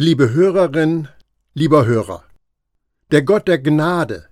[0.00, 1.08] Liebe Hörerin,
[1.54, 2.22] lieber Hörer,
[3.10, 4.28] der Gott der Gnade,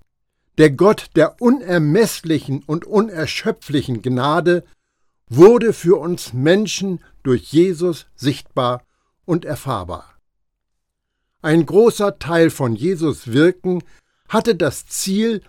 [0.59, 4.63] der Gott der unermesslichen und unerschöpflichen Gnade
[5.29, 8.85] wurde für uns Menschen durch Jesus sichtbar
[9.25, 10.15] und erfahrbar.
[11.43, 13.83] Ein großer Teil von Jesus Wirken
[14.29, 15.43] hatte das Ziel,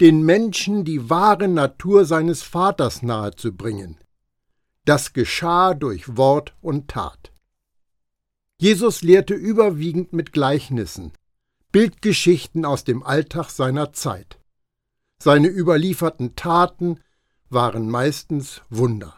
[0.00, 3.98] den Menschen die wahre Natur seines Vaters nahezubringen.
[4.84, 7.33] Das geschah durch Wort und Tat.
[8.56, 11.12] Jesus lehrte überwiegend mit Gleichnissen,
[11.72, 14.38] Bildgeschichten aus dem Alltag seiner Zeit.
[15.18, 17.00] Seine überlieferten Taten
[17.48, 19.16] waren meistens Wunder.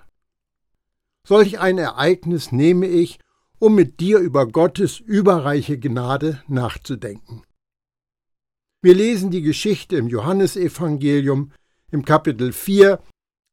[1.24, 3.19] Solch ein Ereignis nehme ich,
[3.59, 7.43] um mit dir über Gottes überreiche Gnade nachzudenken.
[8.80, 11.52] Wir lesen die Geschichte im Johannesevangelium
[11.91, 13.01] im Kapitel 4,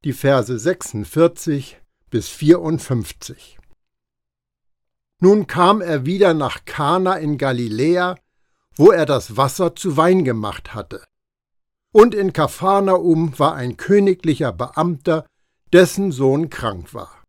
[0.04, 1.78] die Verse 46
[2.10, 3.58] bis 54.
[5.24, 8.18] Nun kam er wieder nach Kana in Galiläa,
[8.76, 11.02] wo er das Wasser zu Wein gemacht hatte.
[11.94, 15.26] Und in Kapharnaum war ein königlicher Beamter,
[15.72, 17.24] dessen Sohn krank war.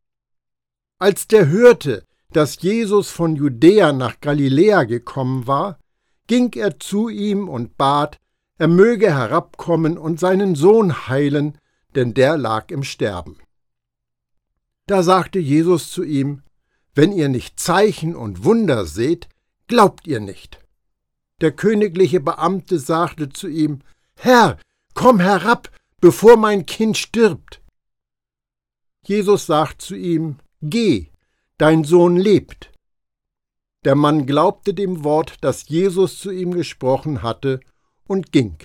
[0.99, 5.79] Als der hörte, dass Jesus von Judäa nach Galiläa gekommen war,
[6.27, 8.19] ging er zu ihm und bat,
[8.59, 11.59] er möge herabkommen und seinen Sohn heilen,
[11.95, 13.39] denn der lag im Sterben.
[14.89, 16.43] Da sagte Jesus zu ihm,
[16.95, 19.29] Wenn ihr nicht Zeichen und Wunder seht,
[19.67, 20.61] glaubt ihr nicht.
[21.41, 23.81] Der königliche Beamte sagte zu ihm,
[24.17, 24.59] Herr,
[24.95, 25.71] komm herab,
[26.01, 27.61] bevor mein Kind stirbt.
[29.07, 31.11] Jesus sagt zu ihm, Geh,
[31.59, 32.71] dein Sohn lebt.
[33.85, 37.61] Der Mann glaubte dem Wort, das Jesus zu ihm gesprochen hatte,
[38.07, 38.57] und ging.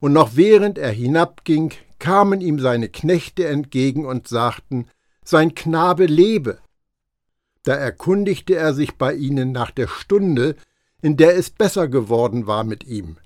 [0.00, 4.88] Und noch während er hinabging, kamen ihm seine Knechte entgegen und sagten,
[5.22, 6.58] sein Knabe lebe.
[7.64, 10.56] Da erkundigte er sich bei ihnen nach der Stunde,
[11.02, 13.16] in der es besser geworden war mit ihm.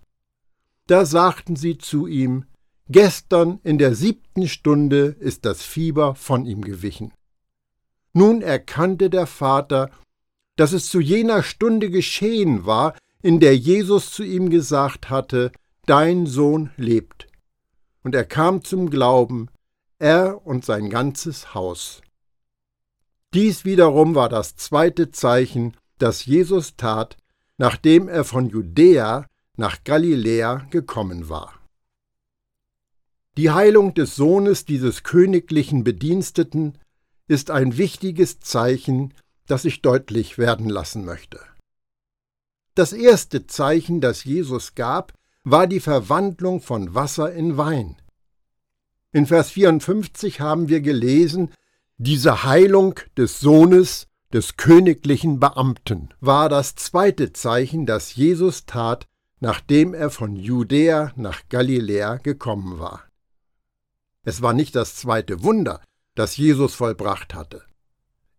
[0.87, 2.45] Da sagten sie zu ihm,
[2.89, 7.13] Gestern in der siebten Stunde ist das Fieber von ihm gewichen.
[8.13, 9.91] Nun erkannte der Vater,
[10.57, 15.51] dass es zu jener Stunde geschehen war, in der Jesus zu ihm gesagt hatte,
[15.87, 17.27] Dein Sohn lebt.
[18.03, 19.48] Und er kam zum Glauben,
[19.98, 22.03] er und sein ganzes Haus.
[23.34, 27.17] Dies wiederum war das zweite Zeichen, das Jesus tat,
[27.58, 31.52] nachdem er von Judäa nach Galiläa gekommen war.
[33.36, 36.78] Die Heilung des Sohnes dieses königlichen Bediensteten
[37.27, 39.12] ist ein wichtiges Zeichen,
[39.46, 41.40] das ich deutlich werden lassen möchte.
[42.77, 45.12] Das erste Zeichen, das Jesus gab,
[45.42, 47.96] war die Verwandlung von Wasser in Wein.
[49.11, 51.51] In Vers 54 haben wir gelesen,
[51.99, 59.07] diese Heilung des Sohnes des königlichen Beamten war das zweite Zeichen, das Jesus tat,
[59.39, 63.05] nachdem er von Judäa nach Galiläa gekommen war.
[64.25, 65.81] Es war nicht das zweite Wunder,
[66.17, 67.63] das Jesus vollbracht hatte.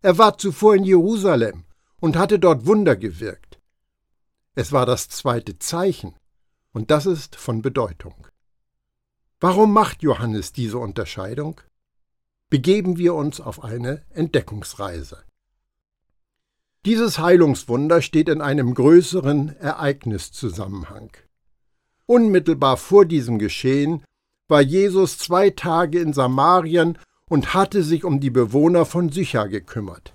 [0.02, 1.64] Er war zuvor in Jerusalem
[2.02, 3.62] und hatte dort Wunder gewirkt.
[4.54, 6.14] Es war das zweite Zeichen,
[6.74, 8.28] und das ist von Bedeutung.
[9.40, 11.62] Warum macht Johannes diese Unterscheidung?
[12.50, 15.24] Begeben wir uns auf eine Entdeckungsreise.
[16.86, 21.10] Dieses Heilungswunder steht in einem größeren Ereigniszusammenhang.
[22.06, 24.04] Unmittelbar vor diesem Geschehen
[24.48, 30.14] war Jesus zwei Tage in Samarien und hatte sich um die Bewohner von Sychar gekümmert.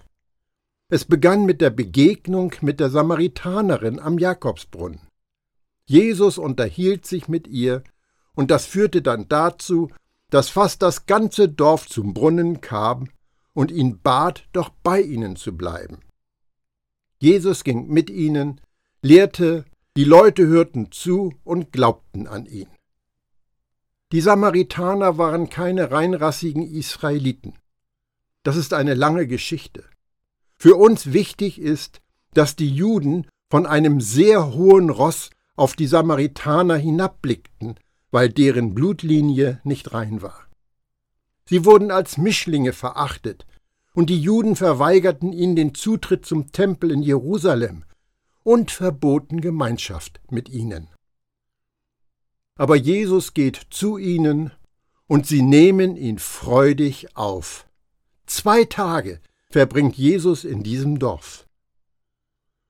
[0.88, 5.00] Es begann mit der Begegnung mit der Samaritanerin am Jakobsbrunnen.
[5.86, 7.82] Jesus unterhielt sich mit ihr,
[8.34, 9.90] und das führte dann dazu,
[10.30, 13.08] dass fast das ganze Dorf zum Brunnen kam
[13.52, 15.98] und ihn bat, doch bei ihnen zu bleiben.
[17.18, 18.60] Jesus ging mit ihnen,
[19.02, 19.64] lehrte,
[19.96, 22.68] die Leute hörten zu und glaubten an ihn.
[24.12, 27.54] Die Samaritaner waren keine reinrassigen Israeliten.
[28.42, 29.84] Das ist eine lange Geschichte.
[30.56, 32.00] Für uns wichtig ist,
[32.34, 37.78] dass die Juden von einem sehr hohen Ross auf die Samaritaner hinabblickten,
[38.10, 40.46] weil deren Blutlinie nicht rein war.
[41.46, 43.46] Sie wurden als Mischlinge verachtet,
[43.92, 47.84] und die Juden verweigerten ihnen den Zutritt zum Tempel in Jerusalem
[48.44, 50.88] und verboten Gemeinschaft mit ihnen
[52.60, 54.52] aber Jesus geht zu ihnen
[55.06, 57.66] und sie nehmen ihn freudig auf.
[58.26, 59.18] Zwei Tage
[59.48, 61.46] verbringt Jesus in diesem Dorf.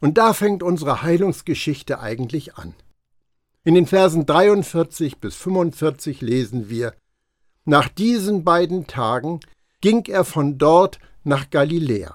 [0.01, 2.73] Und da fängt unsere Heilungsgeschichte eigentlich an.
[3.63, 6.95] In den Versen 43 bis 45 lesen wir,
[7.67, 9.41] Nach diesen beiden Tagen
[9.83, 12.15] ging er von dort nach Galiläa.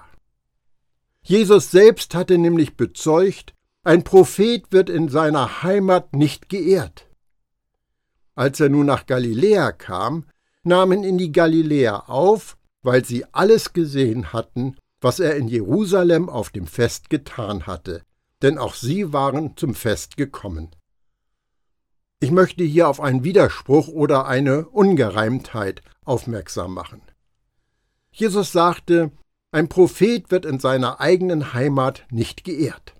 [1.22, 3.54] Jesus selbst hatte nämlich bezeugt,
[3.84, 7.06] ein Prophet wird in seiner Heimat nicht geehrt.
[8.34, 10.26] Als er nun nach Galiläa kam,
[10.64, 16.50] nahmen ihn die Galiläer auf, weil sie alles gesehen hatten, was er in Jerusalem auf
[16.50, 18.02] dem Fest getan hatte,
[18.42, 20.75] denn auch sie waren zum Fest gekommen.
[22.26, 27.00] Ich möchte hier auf einen Widerspruch oder eine Ungereimtheit aufmerksam machen.
[28.10, 29.12] Jesus sagte,
[29.52, 32.94] ein Prophet wird in seiner eigenen Heimat nicht geehrt.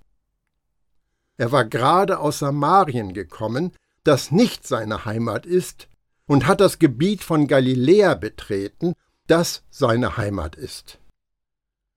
[1.38, 3.72] Er war gerade aus Samarien gekommen,
[4.04, 5.88] das nicht seine Heimat ist,
[6.28, 8.92] und hat das Gebiet von Galiläa betreten,
[9.26, 11.00] das seine Heimat ist.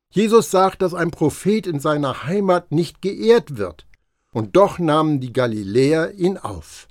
[0.10, 3.86] Jesus sagt, dass ein Prophet in seiner Heimat nicht geehrt wird,
[4.32, 6.89] und doch nahmen die Galiläer ihn auf.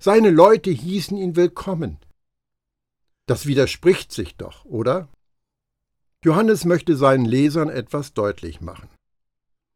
[0.00, 1.98] Seine Leute hießen ihn willkommen.
[3.26, 5.08] Das widerspricht sich doch, oder?
[6.24, 8.88] Johannes möchte seinen Lesern etwas deutlich machen.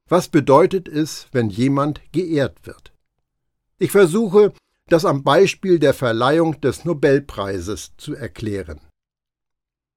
[0.09, 2.93] Was bedeutet es, wenn jemand geehrt wird?
[3.79, 4.53] Ich versuche,
[4.87, 8.81] das am Beispiel der Verleihung des Nobelpreises zu erklären.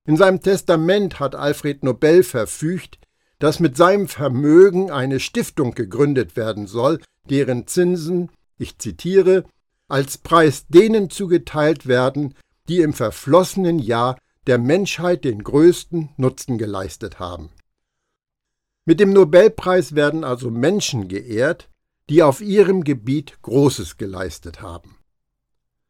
[0.07, 2.98] In seinem Testament hat Alfred Nobel verfügt,
[3.38, 7.00] dass mit seinem Vermögen eine Stiftung gegründet werden soll,
[7.30, 9.45] deren Zinsen, ich zitiere,
[9.87, 12.35] als Preis denen zugeteilt werden,
[12.67, 14.17] die im verflossenen Jahr
[14.47, 17.49] der Menschheit den größten Nutzen geleistet haben.
[18.85, 21.69] Mit dem Nobelpreis werden also Menschen geehrt,
[22.09, 24.97] die auf ihrem Gebiet Großes geleistet haben.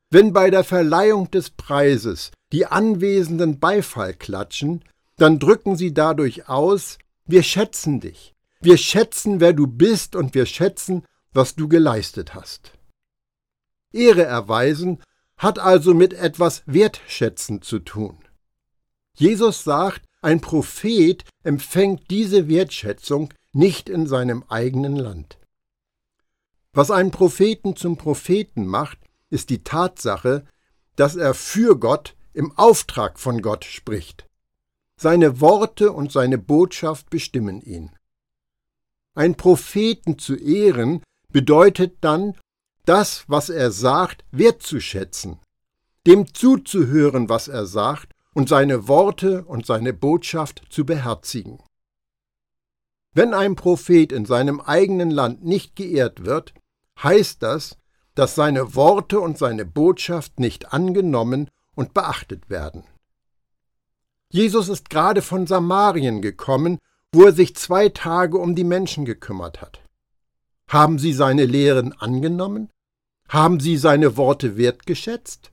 [0.09, 4.83] Wenn bei der Verleihung des Preises die Anwesenden Beifall klatschen,
[5.18, 10.45] dann drücken sie dadurch aus, wir schätzen dich, wir schätzen, wer du bist und wir
[10.45, 11.03] schätzen,
[11.33, 12.71] was du geleistet hast.
[13.95, 15.01] Ehre erweisen
[15.38, 18.18] hat also mit etwas Wertschätzen zu tun.
[19.15, 25.38] Jesus sagt, ein Prophet empfängt diese Wertschätzung nicht in seinem eigenen Land.
[26.74, 28.97] Was einen Propheten zum Propheten macht,
[29.30, 30.45] ist die Tatsache,
[30.95, 34.27] dass er für Gott im Auftrag von Gott spricht.
[34.97, 37.92] Seine Worte und seine Botschaft bestimmen ihn.
[39.13, 42.36] Ein Propheten zu ehren bedeutet dann,
[42.90, 45.40] das, was er sagt, wertzuschätzen,
[46.08, 51.60] dem zuzuhören, was er sagt, und seine Worte und seine Botschaft zu beherzigen.
[53.14, 56.54] Wenn ein Prophet in seinem eigenen Land nicht geehrt wird,
[57.02, 57.78] heißt das,
[58.14, 62.84] dass seine Worte und seine Botschaft nicht angenommen und beachtet werden.
[64.30, 66.80] Jesus ist gerade von Samarien gekommen,
[67.14, 69.80] wo er sich zwei Tage um die Menschen gekümmert hat.
[70.68, 72.70] Haben sie seine Lehren angenommen?
[73.30, 75.51] Haben sie seine Worte wertgeschätzt?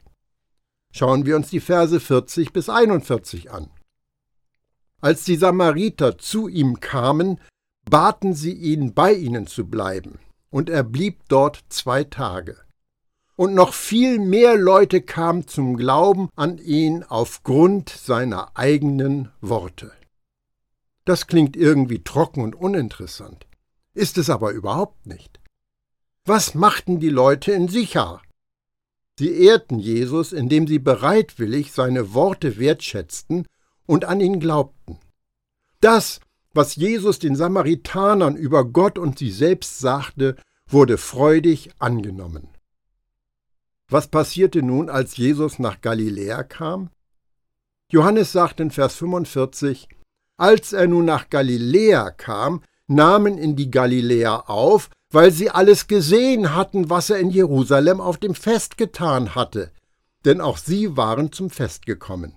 [0.93, 3.71] Schauen wir uns die Verse 40 bis 41 an.
[5.01, 7.41] Als die Samariter zu ihm kamen,
[7.89, 10.19] baten sie ihn, bei ihnen zu bleiben,
[10.51, 12.59] und er blieb dort zwei Tage
[13.43, 19.91] und noch viel mehr Leute kamen zum Glauben an ihn aufgrund seiner eigenen Worte.
[21.05, 23.47] Das klingt irgendwie trocken und uninteressant,
[23.95, 25.41] ist es aber überhaupt nicht.
[26.25, 28.23] Was machten die Leute in Sichar?
[29.19, 33.47] Sie ehrten Jesus, indem sie bereitwillig seine Worte wertschätzten
[33.87, 34.99] und an ihn glaubten.
[35.81, 36.21] Das,
[36.55, 40.37] was Jesus den Samaritanern über Gott und sie selbst sagte,
[40.69, 42.49] wurde freudig angenommen.
[43.89, 46.91] Was passierte nun, als Jesus nach Galiläa kam?
[47.91, 49.89] Johannes sagt in Vers 45,
[50.37, 56.55] als er nun nach Galiläa kam, nahmen ihn die Galiläer auf, weil sie alles gesehen
[56.55, 59.71] hatten, was er in Jerusalem auf dem Fest getan hatte,
[60.25, 62.35] denn auch sie waren zum Fest gekommen.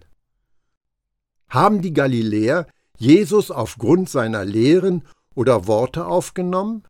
[1.50, 2.68] Haben die Galiläer
[2.98, 5.04] Jesus aufgrund seiner Lehren
[5.36, 6.84] oder Worte aufgenommen?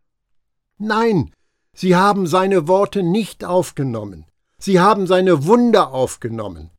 [0.77, 1.31] Nein,
[1.73, 4.25] sie haben seine Worte nicht aufgenommen.
[4.57, 6.71] Sie haben seine Wunder aufgenommen.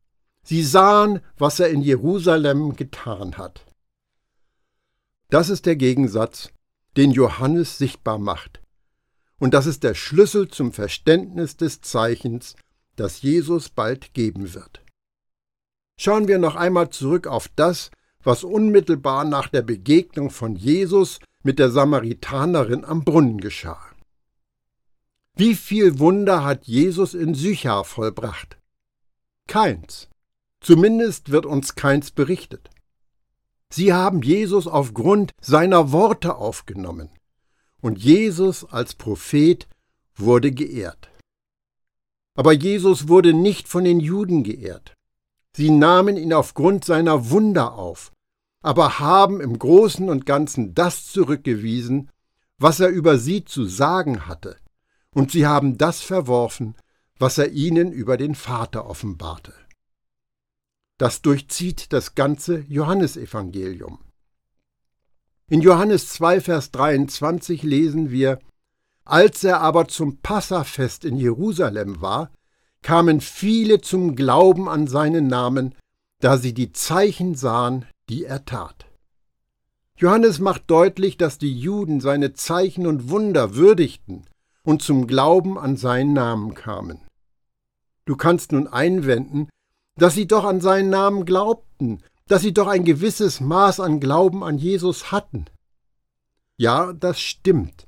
[0.43, 3.65] Sie sahen, was er in Jerusalem getan hat.
[5.29, 6.51] Das ist der Gegensatz,
[6.97, 8.61] den Johannes sichtbar macht.
[9.39, 12.57] Und das ist der Schlüssel zum Verständnis des Zeichens,
[12.97, 14.83] das Jesus bald geben wird.
[15.99, 17.91] Schauen wir noch einmal zurück auf das,
[18.23, 23.81] was unmittelbar nach der Begegnung von Jesus mit der Samaritanerin am Brunnen geschah.
[25.37, 28.57] Wie viel Wunder hat Jesus in Sychar vollbracht?
[29.47, 30.09] Keins.
[30.61, 32.71] Zumindest wird uns keins berichtet.
[33.71, 37.11] Sie haben Jesus aufgrund seiner Worte aufgenommen.
[37.87, 39.69] Und Jesus als Prophet
[40.17, 41.09] wurde geehrt.
[42.35, 44.97] Aber Jesus wurde nicht von den Juden geehrt.
[45.55, 48.11] Sie nahmen ihn aufgrund seiner Wunder auf,
[48.61, 52.11] aber haben im Großen und Ganzen das zurückgewiesen,
[52.59, 54.57] was er über sie zu sagen hatte,
[55.15, 56.75] und sie haben das verworfen,
[57.21, 59.55] was er ihnen über den Vater offenbarte.
[60.99, 64.01] Das durchzieht das ganze Johannesevangelium.
[65.49, 68.41] In Johannes 2, Vers 23 lesen wir,
[69.05, 72.33] als er aber zum Passafest in Jerusalem war,
[72.83, 75.77] kamen viele zum Glauben an seinen Namen,
[76.21, 78.87] da sie die Zeichen sahen, die er tat.
[79.97, 84.25] Johannes macht deutlich, dass die Juden seine Zeichen und Wunder würdigten
[84.65, 86.99] und zum Glauben an seinen Namen kamen.
[88.05, 89.49] Du kannst nun einwenden,
[89.97, 94.43] dass sie doch an seinen Namen glaubten, dass sie doch ein gewisses Maß an Glauben
[94.43, 95.47] an Jesus hatten.
[96.57, 97.87] Ja, das stimmt,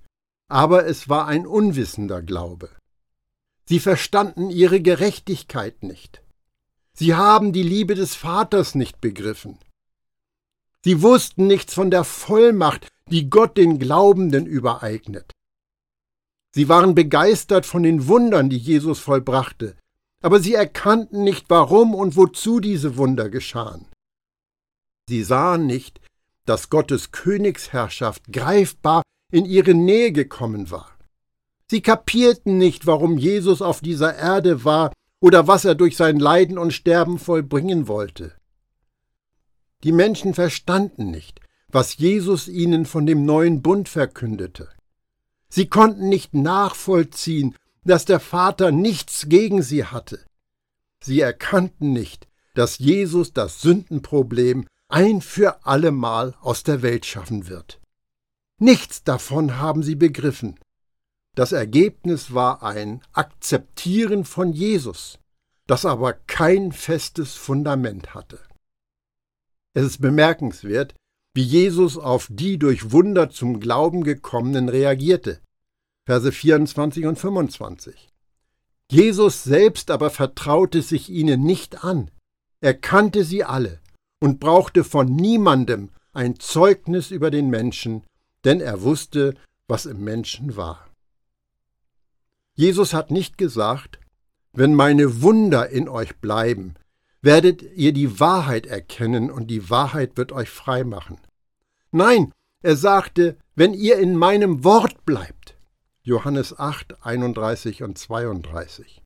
[0.48, 2.70] aber es war ein unwissender Glaube.
[3.64, 6.22] Sie verstanden ihre Gerechtigkeit nicht.
[6.94, 9.58] Sie haben die Liebe des Vaters nicht begriffen.
[10.84, 15.32] Sie wussten nichts von der Vollmacht, die Gott den Glaubenden übereignet.
[16.54, 19.76] Sie waren begeistert von den Wundern, die Jesus vollbrachte,
[20.22, 23.86] aber sie erkannten nicht, warum und wozu diese Wunder geschahen.
[25.08, 26.02] Sie sahen nicht,
[26.44, 30.98] dass Gottes Königsherrschaft greifbar in ihre Nähe gekommen war.
[31.70, 36.58] Sie kapierten nicht, warum Jesus auf dieser Erde war oder was er durch sein Leiden
[36.58, 38.34] und Sterben vollbringen wollte.
[39.82, 44.68] Die Menschen verstanden nicht, was Jesus ihnen von dem neuen Bund verkündete.
[45.48, 50.20] Sie konnten nicht nachvollziehen, dass der Vater nichts gegen sie hatte.
[51.02, 57.80] Sie erkannten nicht, dass Jesus das Sündenproblem ein für allemal aus der Welt schaffen wird.
[58.58, 60.58] Nichts davon haben sie begriffen.
[61.34, 65.18] Das Ergebnis war ein Akzeptieren von Jesus,
[65.66, 68.40] das aber kein festes Fundament hatte.
[69.74, 70.94] Es ist bemerkenswert,
[71.34, 75.40] wie Jesus auf die durch Wunder zum Glauben gekommenen reagierte.
[76.06, 78.08] Verse 24 und 25.
[78.90, 82.10] Jesus selbst aber vertraute sich ihnen nicht an.
[82.60, 83.80] Er kannte sie alle
[84.20, 88.04] und brauchte von niemandem ein Zeugnis über den Menschen,
[88.44, 89.34] denn er wusste,
[89.66, 90.88] was im Menschen war.
[92.54, 94.00] Jesus hat nicht gesagt,
[94.52, 96.74] wenn meine Wunder in euch bleiben,
[97.20, 101.18] werdet ihr die Wahrheit erkennen und die Wahrheit wird euch frei machen.
[101.92, 102.32] Nein,
[102.62, 105.56] er sagte, wenn ihr in meinem Wort bleibt.
[106.02, 109.02] Johannes 8, 31 und 32.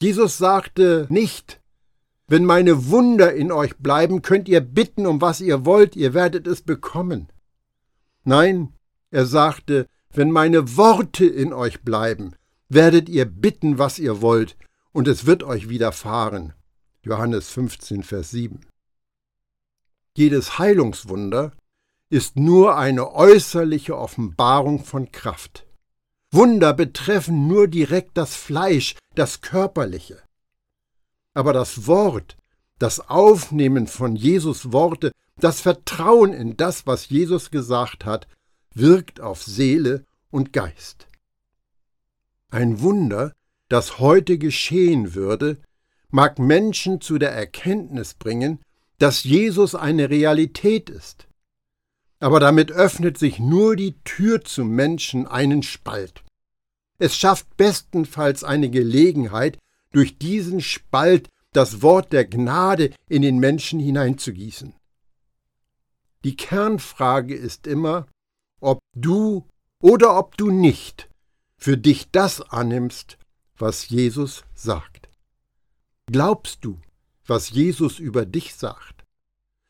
[0.00, 1.60] Jesus sagte nicht,
[2.28, 6.46] wenn meine Wunder in euch bleiben, könnt ihr bitten, um was ihr wollt, ihr werdet
[6.46, 7.28] es bekommen.
[8.24, 8.72] Nein,
[9.10, 12.34] er sagte, wenn meine Worte in euch bleiben,
[12.68, 14.56] werdet ihr bitten, was ihr wollt,
[14.92, 16.54] und es wird euch widerfahren.
[17.02, 18.60] Johannes 15, Vers 7.
[20.16, 21.52] Jedes Heilungswunder
[22.08, 25.66] ist nur eine äußerliche Offenbarung von Kraft.
[26.32, 30.25] Wunder betreffen nur direkt das Fleisch, das Körperliche.
[31.36, 32.38] Aber das Wort,
[32.78, 38.26] das Aufnehmen von Jesus Worte, das Vertrauen in das, was Jesus gesagt hat,
[38.72, 41.08] wirkt auf Seele und Geist.
[42.48, 43.34] Ein Wunder,
[43.68, 45.58] das heute geschehen würde,
[46.08, 48.62] mag Menschen zu der Erkenntnis bringen,
[48.98, 51.28] dass Jesus eine Realität ist.
[52.18, 56.24] Aber damit öffnet sich nur die Tür zum Menschen einen Spalt.
[56.98, 59.58] Es schafft bestenfalls eine Gelegenheit,
[59.92, 64.74] durch diesen Spalt das Wort der Gnade in den Menschen hineinzugießen.
[66.24, 68.06] Die Kernfrage ist immer,
[68.60, 69.46] ob du
[69.80, 71.08] oder ob du nicht
[71.56, 73.16] für dich das annimmst,
[73.56, 75.08] was Jesus sagt.
[76.10, 76.78] Glaubst du,
[77.26, 79.04] was Jesus über dich sagt?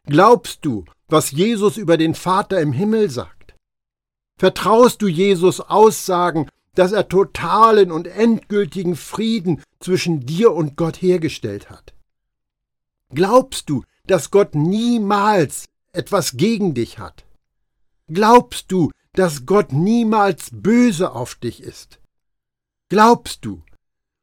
[0.07, 3.55] Glaubst du, was Jesus über den Vater im Himmel sagt?
[4.39, 11.71] Vertraust du Jesus Aussagen, dass er totalen und endgültigen Frieden zwischen dir und Gott hergestellt
[11.71, 11.95] hat?
[13.15, 17.25] Glaubst du, dass Gott niemals etwas gegen dich hat?
[18.09, 22.01] Glaubst du, dass Gott niemals böse auf dich ist?
[22.89, 23.63] Glaubst du,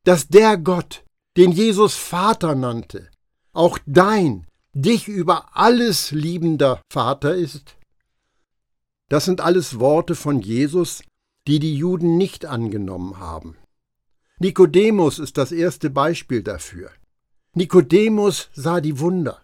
[0.03, 1.05] dass der Gott,
[1.37, 3.09] den Jesus Vater nannte,
[3.53, 7.77] auch dein, dich über alles liebender Vater ist?
[9.07, 11.03] Das sind alles Worte von Jesus,
[11.47, 13.55] die die Juden nicht angenommen haben.
[14.39, 16.91] Nikodemus ist das erste Beispiel dafür.
[17.53, 19.41] Nikodemus sah die Wunder.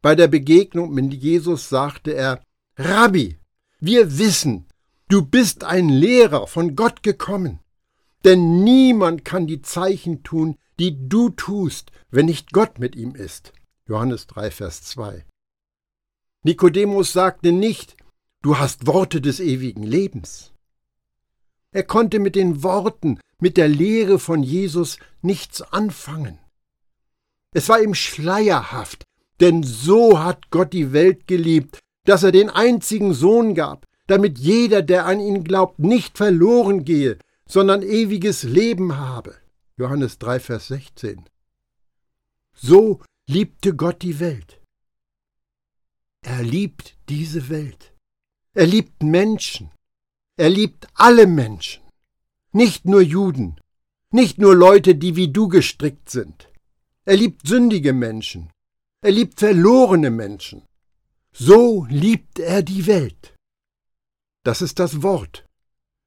[0.00, 2.42] Bei der Begegnung mit Jesus sagte er,
[2.76, 3.38] Rabbi,
[3.80, 4.66] wir wissen,
[5.08, 7.60] du bist ein Lehrer von Gott gekommen.
[8.24, 13.52] Denn niemand kann die Zeichen tun, die du tust, wenn nicht Gott mit ihm ist.
[13.86, 15.24] Johannes 3, Vers 2.
[16.42, 17.96] Nikodemus sagte nicht,
[18.42, 20.52] du hast Worte des ewigen Lebens.
[21.72, 26.38] Er konnte mit den Worten, mit der Lehre von Jesus nichts anfangen.
[27.54, 29.04] Es war ihm schleierhaft,
[29.40, 34.82] denn so hat Gott die Welt geliebt, dass er den einzigen Sohn gab, damit jeder,
[34.82, 39.36] der an ihn glaubt, nicht verloren gehe, sondern ewiges Leben habe.
[39.76, 41.24] Johannes 3, Vers 16.
[42.54, 44.60] So liebte Gott die Welt.
[46.22, 47.94] Er liebt diese Welt.
[48.54, 49.70] Er liebt Menschen.
[50.36, 51.82] Er liebt alle Menschen.
[52.52, 53.60] Nicht nur Juden,
[54.10, 56.48] nicht nur Leute, die wie du gestrickt sind.
[57.04, 58.50] Er liebt sündige Menschen.
[59.02, 60.62] Er liebt verlorene Menschen.
[61.32, 63.34] So liebt er die Welt.
[64.44, 65.46] Das ist das Wort.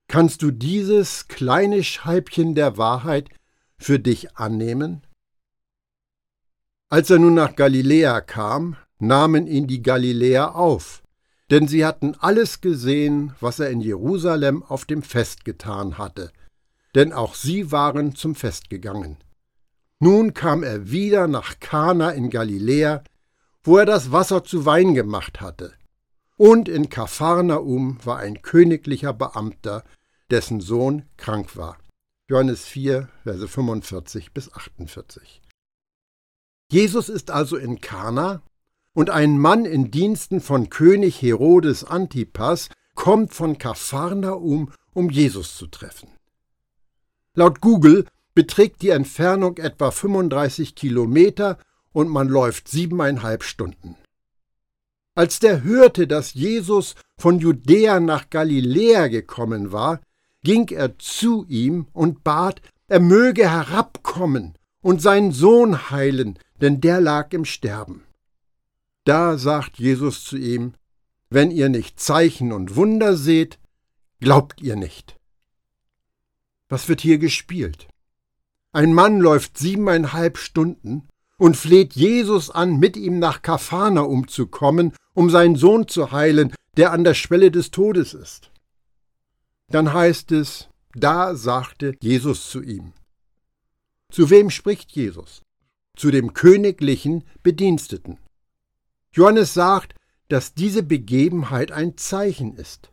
[0.08, 3.30] Kannst du dieses kleine Scheibchen der Wahrheit
[3.78, 5.06] für dich annehmen?
[6.90, 11.01] Als er nun nach Galiläa kam, nahmen ihn die Galiläer auf,
[11.52, 16.32] denn sie hatten alles gesehen, was er in Jerusalem auf dem Fest getan hatte,
[16.96, 19.18] denn auch sie waren zum Fest gegangen.
[20.00, 23.04] Nun kam er wieder nach Kana in Galiläa,
[23.64, 25.74] wo er das Wasser zu Wein gemacht hatte.
[26.38, 29.84] Und in Kapharnaum war ein königlicher Beamter,
[30.32, 31.78] dessen Sohn krank war.
[32.30, 35.42] Johannes 4, Verse 45 bis 48.
[36.72, 38.42] Jesus ist also in Kana
[38.94, 45.68] und ein Mann in Diensten von König Herodes Antipas kommt von Kapharnaum, um Jesus zu
[45.68, 46.10] treffen.
[47.34, 51.58] Laut Google beträgt die Entfernung etwa 35 Kilometer
[51.94, 53.96] und man läuft siebeneinhalb Stunden.
[55.16, 60.00] Als der hörte, dass Jesus von Judäa nach Galiläa gekommen war,
[60.44, 67.02] ging er zu ihm und bat, er möge herabkommen und seinen Sohn heilen, denn der
[67.02, 68.04] lag im Sterben.
[69.04, 70.74] Da sagt Jesus zu ihm,
[71.30, 73.60] wenn ihr nicht Zeichen und Wunder seht,
[74.20, 75.18] glaubt ihr nicht.
[76.70, 77.88] Was wird hier gespielt?
[78.72, 85.30] Ein Mann läuft siebeneinhalb Stunden und fleht Jesus an, mit ihm nach Kafana umzukommen, um
[85.30, 88.52] seinen Sohn zu heilen, der an der Schwelle des Todes ist.
[89.70, 92.94] Dann heißt es, da sagte Jesus zu ihm.
[94.12, 95.42] Zu wem spricht Jesus?
[95.96, 98.18] zu dem königlichen Bediensteten.
[99.14, 99.94] Johannes sagt,
[100.30, 102.90] dass diese Begebenheit ein Zeichen ist.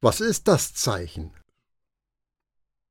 [0.00, 1.32] Was ist das Zeichen?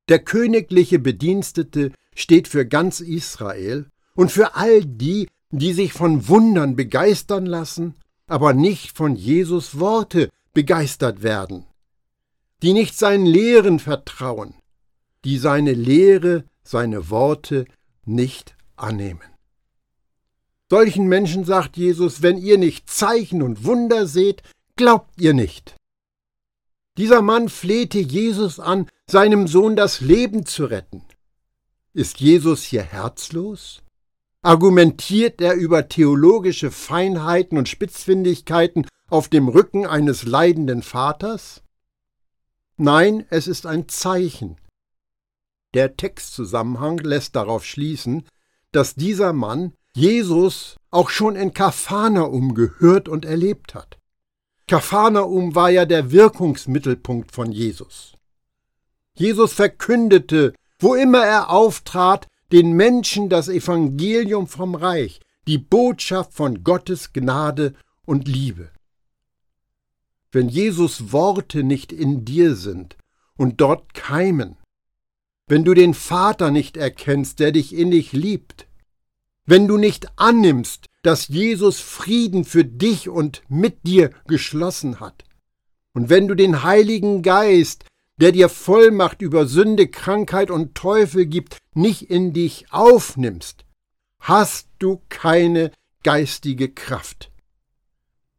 [0.08, 6.74] Der königliche Bedienstete steht für ganz Israel und für all die, die sich von Wundern
[6.74, 7.94] begeistern lassen,
[8.26, 11.66] aber nicht von Jesus Worte begeistert werden,
[12.62, 14.54] die nicht seinen Lehren vertrauen,
[15.24, 17.66] die seine Lehre, seine Worte
[18.04, 19.31] nicht annehmen.
[20.72, 24.42] Solchen Menschen sagt Jesus, wenn ihr nicht Zeichen und Wunder seht,
[24.74, 25.76] glaubt ihr nicht.
[26.96, 31.04] Dieser Mann flehte Jesus an, seinem Sohn das Leben zu retten.
[31.92, 33.82] Ist Jesus hier herzlos?
[34.40, 41.62] Argumentiert er über theologische Feinheiten und Spitzfindigkeiten auf dem Rücken eines leidenden Vaters?
[42.78, 44.56] Nein, es ist ein Zeichen.
[45.74, 48.24] Der Textzusammenhang lässt darauf schließen,
[48.70, 53.98] dass dieser Mann Jesus auch schon in Kapharnaum gehört und erlebt hat.
[54.66, 58.14] Kapharnaum war ja der Wirkungsmittelpunkt von Jesus.
[59.14, 66.64] Jesus verkündete, wo immer er auftrat, den Menschen das Evangelium vom Reich, die Botschaft von
[66.64, 67.74] Gottes Gnade
[68.04, 68.70] und Liebe.
[70.30, 72.96] Wenn Jesus Worte nicht in dir sind
[73.36, 74.56] und dort keimen,
[75.46, 78.66] wenn du den Vater nicht erkennst, der dich innig liebt,
[79.44, 85.24] wenn du nicht annimmst, dass Jesus Frieden für dich und mit dir geschlossen hat,
[85.94, 87.84] und wenn du den Heiligen Geist,
[88.18, 93.64] der dir Vollmacht über Sünde, Krankheit und Teufel gibt, nicht in dich aufnimmst,
[94.20, 97.30] hast du keine geistige Kraft.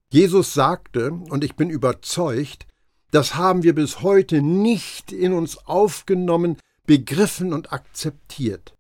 [0.09, 2.65] Jesus sagte, und ich bin überzeugt,
[3.11, 8.75] das haben wir bis heute nicht in uns aufgenommen, begriffen und akzeptiert.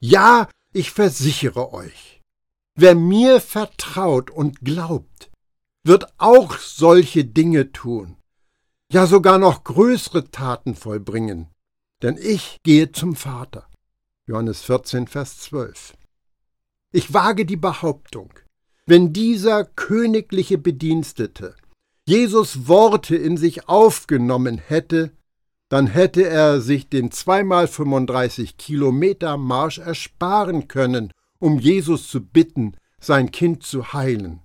[0.00, 2.20] Ja, ich versichere euch,
[2.74, 5.30] wer mir vertraut und glaubt,
[5.84, 8.16] wird auch solche Dinge tun,
[8.92, 11.48] ja sogar noch größere Taten vollbringen,
[12.02, 13.66] denn ich gehe zum Vater.
[14.26, 15.94] Johannes 14, Vers 12.
[16.92, 18.32] Ich wage die Behauptung,
[18.86, 21.56] wenn dieser königliche Bedienstete
[22.04, 25.12] Jesus Worte in sich aufgenommen hätte,
[25.72, 32.76] dann hätte er sich den zweimal 35 Kilometer Marsch ersparen können, um Jesus zu bitten,
[33.00, 34.42] sein Kind zu heilen.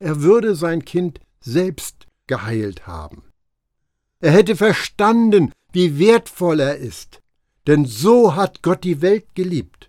[0.00, 3.22] er würde sein Kind selbst geheilt haben.
[4.18, 7.20] Er hätte verstanden, wie wertvoll er ist,
[7.68, 9.88] denn so hat Gott die Welt geliebt.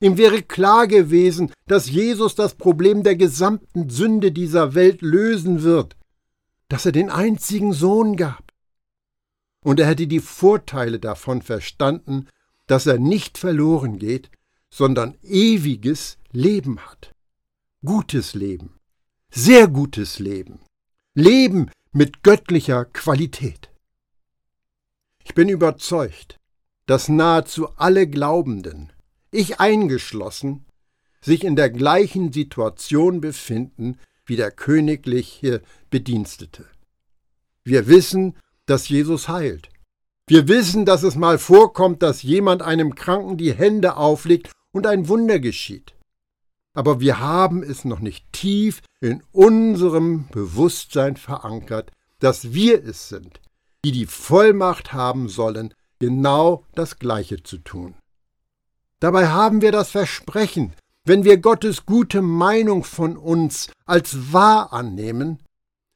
[0.00, 5.94] Ihm wäre klar gewesen, dass Jesus das Problem der gesamten Sünde dieser Welt lösen wird,
[6.68, 8.43] dass er den einzigen Sohn gab.
[9.64, 12.28] Und er hätte die Vorteile davon verstanden,
[12.66, 14.30] dass er nicht verloren geht,
[14.70, 17.14] sondern ewiges Leben hat.
[17.82, 18.78] Gutes Leben,
[19.30, 20.60] sehr gutes Leben,
[21.14, 23.70] Leben mit göttlicher Qualität.
[25.24, 26.38] Ich bin überzeugt,
[26.84, 28.92] dass nahezu alle Glaubenden,
[29.30, 30.66] ich eingeschlossen,
[31.22, 36.66] sich in der gleichen Situation befinden wie der königliche Bedienstete.
[37.62, 39.70] Wir wissen, dass Jesus heilt.
[40.26, 45.08] Wir wissen, dass es mal vorkommt, dass jemand einem Kranken die Hände auflegt und ein
[45.08, 45.94] Wunder geschieht.
[46.74, 53.40] Aber wir haben es noch nicht tief in unserem Bewusstsein verankert, dass wir es sind,
[53.84, 57.94] die die Vollmacht haben sollen, genau das Gleiche zu tun.
[58.98, 60.72] Dabei haben wir das Versprechen,
[61.04, 65.38] wenn wir Gottes gute Meinung von uns als wahr annehmen,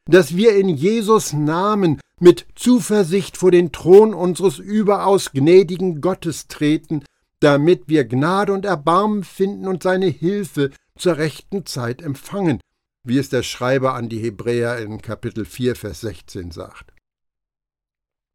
[0.04, 7.04] dass wir in Jesus Namen mit Zuversicht vor den Thron unseres überaus gnädigen Gottes treten,
[7.40, 12.60] damit wir Gnade und Erbarmen finden und seine Hilfe zur rechten Zeit empfangen,
[13.04, 16.92] wie es der Schreiber an die Hebräer in Kapitel 4, Vers 16 sagt.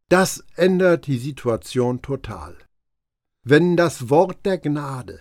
[0.09, 2.55] Das ändert die Situation total.
[3.43, 5.19] Wenn das Wort der Gnade,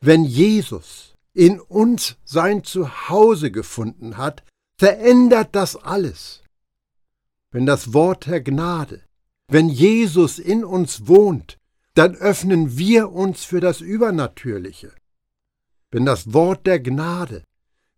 [0.00, 4.44] wenn Jesus in uns sein Zuhause gefunden hat,
[4.78, 6.43] verändert das alles.
[7.54, 9.04] Wenn das Wort der Gnade,
[9.46, 11.56] wenn Jesus in uns wohnt,
[11.94, 14.92] dann öffnen wir uns für das Übernatürliche.
[15.92, 17.44] Wenn das Wort der Gnade,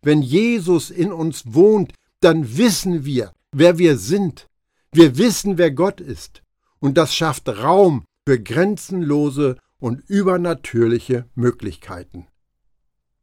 [0.03, 4.47] wenn Jesus in uns wohnt, dann wissen wir, wer wir sind.
[4.91, 6.43] Wir wissen, wer Gott ist.
[6.77, 12.27] Und das schafft Raum für grenzenlose und übernatürliche Möglichkeiten.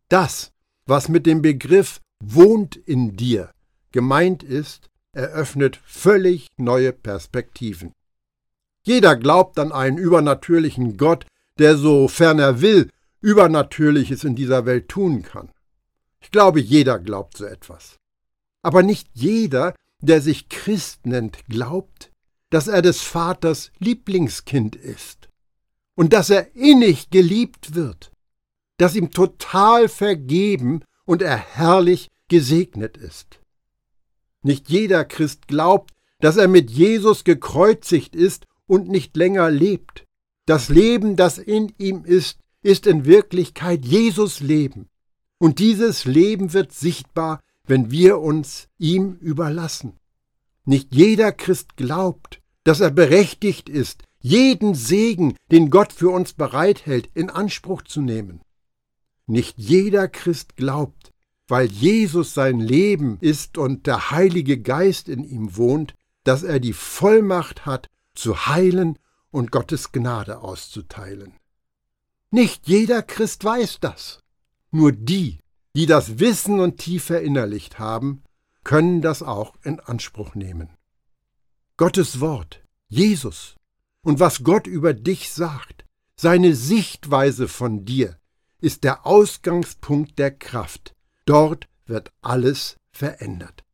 [0.08, 0.50] Das,
[0.84, 3.52] was mit dem Begriff wohnt in dir
[3.92, 7.92] gemeint ist, eröffnet völlig neue Perspektiven.
[8.82, 11.26] Jeder glaubt an einen übernatürlichen Gott,
[11.58, 15.50] der, sofern er will, Übernatürliches in dieser Welt tun kann.
[16.20, 17.96] Ich glaube, jeder glaubt so etwas.
[18.62, 22.10] Aber nicht jeder, der sich Christ nennt, glaubt,
[22.50, 25.28] dass er des Vaters Lieblingskind ist
[25.94, 28.12] und dass er innig geliebt wird,
[28.76, 33.40] dass ihm total vergeben und er herrlich gesegnet ist.
[34.44, 40.04] Nicht jeder Christ glaubt, dass er mit Jesus gekreuzigt ist und nicht länger lebt.
[40.46, 44.88] Das Leben, das in ihm ist, ist in Wirklichkeit Jesus Leben.
[45.38, 49.98] Und dieses Leben wird sichtbar, wenn wir uns ihm überlassen.
[50.66, 57.08] Nicht jeder Christ glaubt, dass er berechtigt ist, jeden Segen, den Gott für uns bereithält,
[57.14, 58.42] in Anspruch zu nehmen.
[59.26, 61.12] Nicht jeder Christ glaubt,
[61.48, 66.72] weil Jesus sein Leben ist und der Heilige Geist in ihm wohnt, dass er die
[66.72, 68.98] Vollmacht hat, zu heilen
[69.30, 71.34] und Gottes Gnade auszuteilen.
[72.30, 74.20] Nicht jeder Christ weiß das.
[74.70, 75.38] Nur die,
[75.76, 78.22] die das Wissen und tief verinnerlicht haben,
[78.62, 80.70] können das auch in Anspruch nehmen.
[81.76, 83.56] Gottes Wort, Jesus
[84.02, 85.84] und was Gott über dich sagt,
[86.16, 88.18] seine Sichtweise von dir,
[88.60, 90.94] ist der Ausgangspunkt der Kraft.
[91.24, 93.64] Dort wird alles verändert.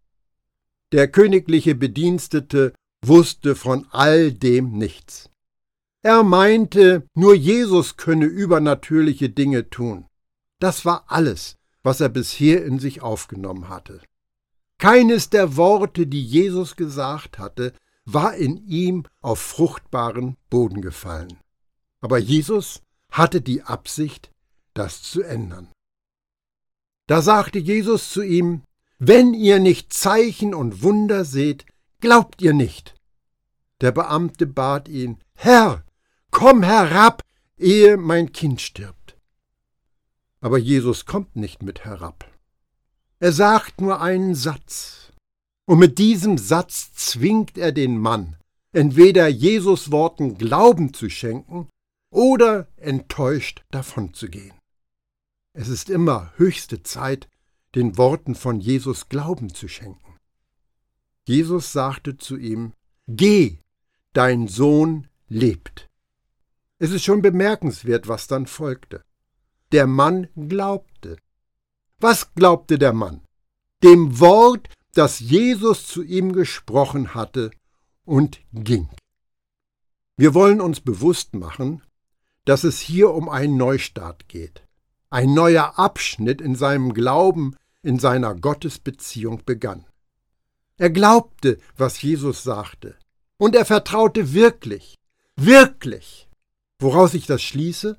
[0.92, 2.72] Der königliche Bedienstete
[3.04, 5.30] wusste von all dem nichts.
[6.02, 10.06] Er meinte, nur Jesus könne übernatürliche Dinge tun.
[10.58, 14.00] Das war alles, was er bisher in sich aufgenommen hatte.
[14.78, 17.74] Keines der Worte, die Jesus gesagt hatte,
[18.06, 21.38] war in ihm auf fruchtbaren Boden gefallen.
[22.00, 24.30] Aber Jesus hatte die Absicht,
[24.72, 25.68] das zu ändern.
[27.10, 28.62] Da sagte Jesus zu ihm,
[29.00, 31.66] Wenn ihr nicht Zeichen und Wunder seht,
[31.98, 32.94] glaubt ihr nicht.
[33.80, 35.82] Der Beamte bat ihn, Herr,
[36.30, 37.24] komm herab,
[37.58, 39.16] ehe mein Kind stirbt.
[40.40, 42.30] Aber Jesus kommt nicht mit herab.
[43.18, 45.10] Er sagt nur einen Satz.
[45.66, 48.36] Und mit diesem Satz zwingt er den Mann,
[48.72, 51.68] entweder Jesus Worten Glauben zu schenken
[52.12, 54.59] oder enttäuscht davonzugehen.
[55.52, 57.28] Es ist immer höchste Zeit,
[57.74, 60.18] den Worten von Jesus Glauben zu schenken.
[61.24, 62.72] Jesus sagte zu ihm,
[63.06, 63.58] Geh,
[64.12, 65.88] dein Sohn lebt.
[66.78, 69.02] Es ist schon bemerkenswert, was dann folgte.
[69.72, 71.16] Der Mann glaubte.
[71.98, 73.22] Was glaubte der Mann?
[73.82, 77.50] dem Wort, das Jesus zu ihm gesprochen hatte,
[78.04, 78.88] und ging.
[80.16, 81.82] Wir wollen uns bewusst machen,
[82.44, 84.66] dass es hier um einen Neustart geht.
[85.10, 89.84] Ein neuer Abschnitt in seinem Glauben, in seiner Gottesbeziehung begann.
[90.76, 92.94] Er glaubte, was Jesus sagte,
[93.36, 94.94] und er vertraute wirklich,
[95.36, 96.28] wirklich.
[96.78, 97.96] Woraus ich das schließe?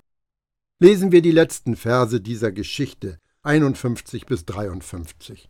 [0.80, 5.50] Lesen wir die letzten Verse dieser Geschichte 51 bis 53.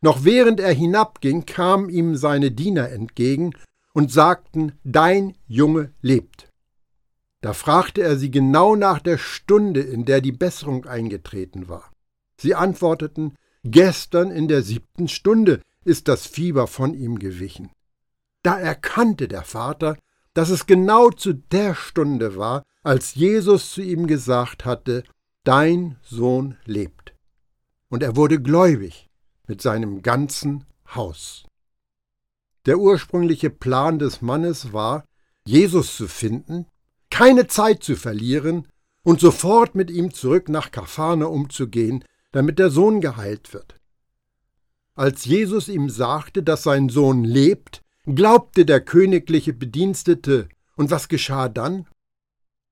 [0.00, 3.52] Noch während er hinabging, kamen ihm seine Diener entgegen
[3.94, 6.48] und sagten, Dein Junge lebt.
[7.44, 11.92] Da fragte er sie genau nach der Stunde, in der die Besserung eingetreten war.
[12.40, 17.70] Sie antworteten, Gestern in der siebten Stunde ist das Fieber von ihm gewichen.
[18.42, 19.98] Da erkannte der Vater,
[20.32, 25.04] dass es genau zu der Stunde war, als Jesus zu ihm gesagt hatte,
[25.44, 27.14] Dein Sohn lebt.
[27.90, 29.10] Und er wurde gläubig
[29.46, 31.44] mit seinem ganzen Haus.
[32.64, 35.04] Der ursprüngliche Plan des Mannes war,
[35.46, 36.64] Jesus zu finden,
[37.14, 38.66] keine Zeit zu verlieren
[39.04, 43.76] und sofort mit ihm zurück nach Kafane umzugehen, damit der Sohn geheilt wird.
[44.96, 51.48] Als Jesus ihm sagte, dass sein Sohn lebt, glaubte der königliche Bedienstete, und was geschah
[51.48, 51.86] dann?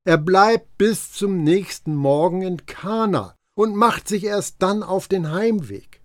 [0.05, 5.31] Er bleibt bis zum nächsten Morgen in Kana und macht sich erst dann auf den
[5.31, 6.03] Heimweg.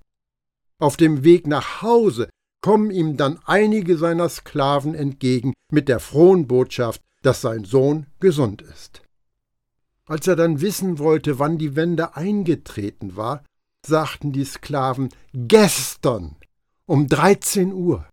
[0.77, 2.29] Auf dem Weg nach Hause
[2.61, 8.61] kommen ihm dann einige seiner Sklaven entgegen mit der frohen Botschaft, dass sein Sohn gesund
[8.61, 9.01] ist.
[10.05, 13.43] Als er dann wissen wollte, wann die Wende eingetreten war,
[13.85, 16.37] sagten die Sklaven gestern
[16.85, 18.07] um 13 Uhr.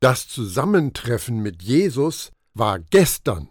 [0.00, 3.48] Das Zusammentreffen mit Jesus war gestern.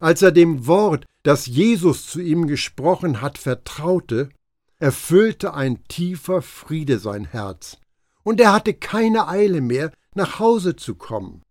[0.00, 4.30] Als er dem Wort, das Jesus zu ihm gesprochen hat, vertraute,
[4.80, 7.78] erfüllte ein tiefer Friede sein Herz,
[8.24, 11.44] und er hatte keine Eile mehr, nach Hause zu kommen.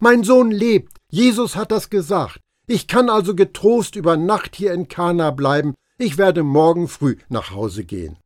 [0.00, 2.40] Mein Sohn lebt, Jesus hat das gesagt.
[2.66, 7.50] Ich kann also getrost über Nacht hier in Kana bleiben, ich werde morgen früh nach
[7.50, 8.16] Hause gehen.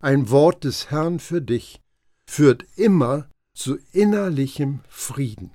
[0.00, 1.80] Ein Wort des Herrn für dich
[2.26, 5.50] führt immer zu innerlichem Frieden.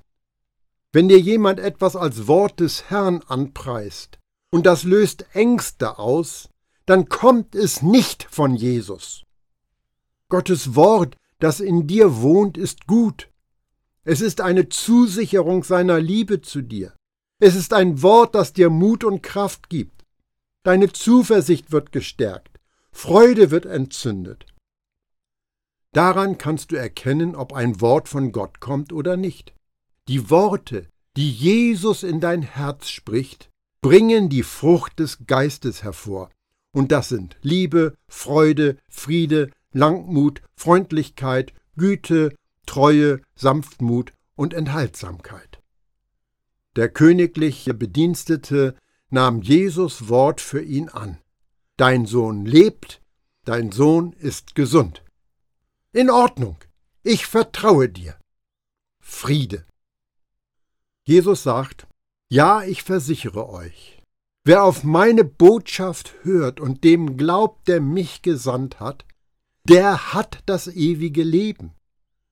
[0.92, 4.18] Wenn dir jemand etwas als Wort des Herrn anpreist
[4.52, 6.50] und das löst Ängste aus,
[6.86, 9.24] dann kommt es nicht von Jesus.
[10.28, 13.29] Gottes Wort, das in dir wohnt, ist gut.
[14.10, 16.96] Es ist eine Zusicherung seiner Liebe zu dir.
[17.40, 20.04] Es ist ein Wort, das dir Mut und Kraft gibt.
[20.64, 22.60] Deine Zuversicht wird gestärkt.
[22.92, 24.48] Freude wird entzündet.
[25.94, 29.54] Daran kannst du erkennen, ob ein Wort von Gott kommt oder nicht.
[30.08, 36.32] Die Worte, die Jesus in dein Herz spricht, bringen die Frucht des Geistes hervor.
[36.72, 42.34] Und das sind Liebe, Freude, Friede, Langmut, Freundlichkeit, Güte,
[42.70, 45.60] Treue, Sanftmut und Enthaltsamkeit.
[46.76, 48.76] Der königliche Bedienstete
[49.10, 51.18] nahm Jesus Wort für ihn an.
[51.78, 53.02] Dein Sohn lebt,
[53.44, 55.04] dein Sohn ist gesund.
[55.94, 56.58] In Ordnung,
[57.02, 58.20] ich vertraue dir.
[59.00, 59.66] Friede.
[61.06, 61.88] Jesus sagt,
[62.28, 64.00] ja, ich versichere euch,
[64.44, 69.06] wer auf meine Botschaft hört und dem glaubt, der mich gesandt hat,
[69.64, 71.74] der hat das ewige Leben.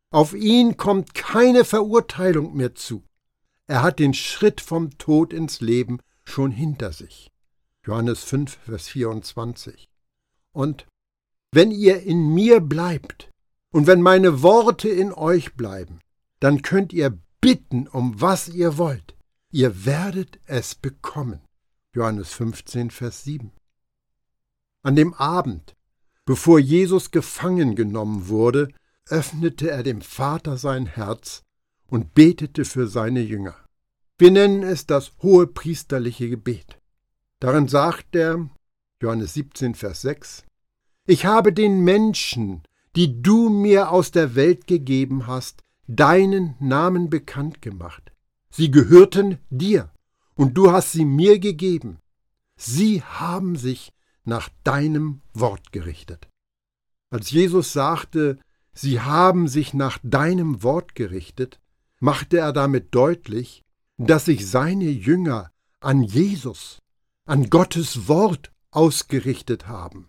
[0.10, 3.04] Auf ihn kommt keine Verurteilung mehr zu.
[3.68, 7.32] Er hat den Schritt vom Tod ins Leben schon hinter sich.
[7.86, 9.90] Johannes 5, Vers 24.
[10.54, 10.88] Und
[11.52, 13.30] wenn ihr in mir bleibt
[13.72, 16.00] und wenn meine Worte in euch bleiben,
[16.40, 19.16] dann könnt ihr bitten, um was ihr wollt.
[19.52, 21.42] Ihr werdet es bekommen.
[21.94, 23.52] Johannes 15, Vers 7.
[24.84, 25.76] An dem Abend,
[26.26, 28.70] bevor Jesus gefangen genommen wurde,
[29.10, 31.44] öffnete er dem Vater sein Herz
[31.88, 33.56] und betete für seine Jünger.
[34.18, 36.80] Wir nennen es das hohe priesterliche Gebet.
[37.40, 38.50] Darin sagt er,
[39.02, 40.44] Johannes 17, Vers 6,
[41.06, 42.64] Ich habe den Menschen,
[42.96, 48.12] die du mir aus der Welt gegeben hast, deinen Namen bekannt gemacht.
[48.50, 49.92] Sie gehörten dir,
[50.34, 52.00] und du hast sie mir gegeben.
[52.56, 53.92] Sie haben sich
[54.24, 56.28] nach deinem Wort gerichtet.
[57.10, 58.40] Als Jesus sagte,
[58.80, 61.60] sie haben sich nach deinem Wort gerichtet,
[62.00, 63.64] machte er damit deutlich,
[63.98, 66.80] dass sich seine Jünger an Jesus,
[67.26, 70.08] an Gottes Wort ausgerichtet haben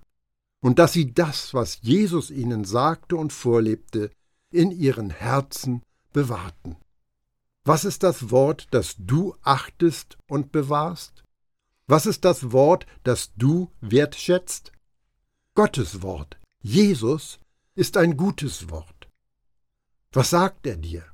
[0.61, 4.11] und dass sie das, was Jesus ihnen sagte und vorlebte,
[4.51, 6.77] in ihren Herzen bewahrten.
[7.65, 11.25] Was ist das Wort, das du achtest und bewahrst?
[11.87, 14.73] Was ist das Wort, das du wertschätzt?
[15.55, 17.39] Gottes Wort, Jesus,
[17.79, 19.09] ist ein gutes Wort.
[20.13, 21.05] Was sagt er dir?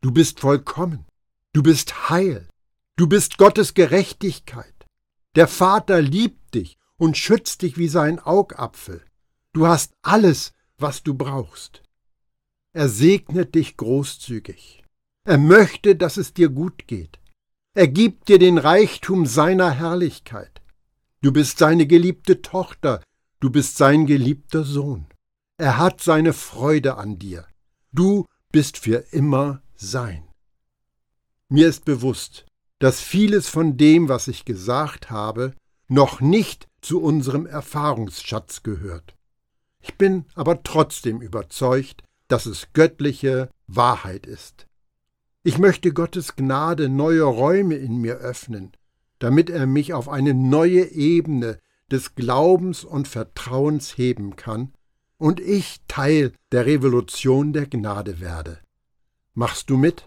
[0.00, 1.04] Du bist vollkommen,
[1.52, 2.48] du bist heil,
[2.94, 4.86] du bist Gottes Gerechtigkeit.
[5.34, 9.02] Der Vater liebt dich und schützt dich wie sein Augapfel.
[9.52, 11.82] Du hast alles, was du brauchst.
[12.72, 14.84] Er segnet dich großzügig.
[15.24, 17.18] Er möchte, dass es dir gut geht.
[17.74, 20.62] Er gibt dir den Reichtum seiner Herrlichkeit.
[21.20, 23.02] Du bist seine geliebte Tochter,
[23.40, 25.06] du bist sein geliebter Sohn.
[25.58, 27.46] Er hat seine Freude an dir.
[27.90, 30.28] Du bist für immer sein.
[31.48, 32.44] Mir ist bewusst,
[32.78, 35.54] dass vieles von dem, was ich gesagt habe,
[35.88, 39.14] noch nicht zu unserem Erfahrungsschatz gehört.
[39.80, 44.66] Ich bin aber trotzdem überzeugt, dass es göttliche Wahrheit ist.
[45.42, 48.72] Ich möchte Gottes Gnade neue Räume in mir öffnen,
[49.20, 54.75] damit er mich auf eine neue Ebene des Glaubens und Vertrauens heben kann
[55.18, 58.60] und ich Teil der Revolution der Gnade werde.
[59.34, 60.06] Machst du mit?